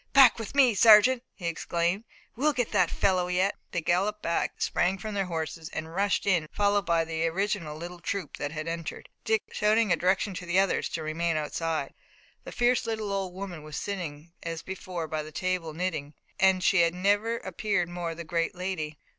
"Back 0.13 0.39
with 0.39 0.55
me, 0.55 0.73
sergeant!" 0.73 1.21
he 1.35 1.45
exclaimed. 1.45 2.05
"We'll 2.35 2.53
get 2.53 2.71
that 2.71 2.89
fellow 2.89 3.27
yet!" 3.27 3.53
They 3.71 3.81
galloped 3.81 4.23
back, 4.23 4.53
sprang 4.59 4.97
from 4.97 5.13
their 5.13 5.27
horses, 5.27 5.69
and 5.69 5.93
rushed 5.93 6.25
in, 6.25 6.47
followed 6.51 6.87
by 6.87 7.05
the 7.05 7.27
original 7.27 7.77
little 7.77 7.99
troop 7.99 8.37
that 8.37 8.51
had 8.51 8.67
entered, 8.67 9.09
Dick 9.25 9.43
shouting 9.51 9.91
a 9.91 9.95
direction 9.95 10.33
to 10.33 10.47
the 10.47 10.57
others 10.57 10.89
to 10.89 11.03
remain 11.03 11.37
outside. 11.37 11.93
The 12.45 12.51
fierce 12.51 12.87
little 12.87 13.13
old 13.13 13.35
woman 13.35 13.61
was 13.61 13.77
sitting 13.77 14.31
as 14.41 14.63
before 14.63 15.07
by 15.07 15.21
the 15.21 15.31
table, 15.31 15.71
knitting, 15.71 16.15
and 16.39 16.63
she 16.63 16.81
had 16.81 16.95
never 16.95 17.37
appeared 17.37 17.87
more 17.87 18.15
the 18.15 18.23
great 18.23 18.55
lady. 18.55 18.97